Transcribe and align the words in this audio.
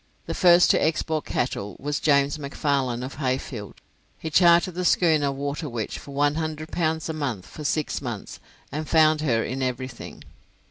The 0.25 0.33
first 0.33 0.71
to 0.71 0.83
export 0.83 1.25
cattle 1.25 1.75
was 1.79 1.99
James 1.99 2.39
McFarlane 2.39 3.05
of 3.05 3.17
Heyfield. 3.17 3.75
He 4.17 4.31
chartered 4.31 4.73
the 4.73 4.83
schooner 4.83 5.31
'Waterwitch' 5.31 5.99
for 5.99 6.09
100 6.09 6.71
pounds 6.71 7.07
a 7.07 7.13
month 7.13 7.45
for 7.45 7.63
six 7.63 8.01
months, 8.01 8.39
and 8.71 8.89
found 8.89 9.21
her 9.21 9.43
in 9.43 9.61
everything. 9.61 10.23